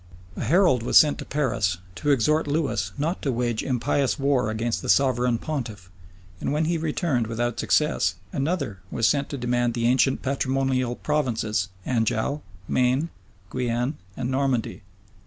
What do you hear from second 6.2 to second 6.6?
and